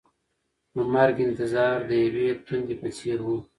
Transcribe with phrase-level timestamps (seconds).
[0.75, 3.27] د مرګ انتظار د یوې تندې په څېر و.